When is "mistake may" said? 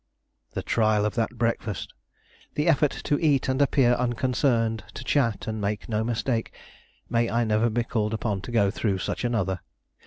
6.03-7.29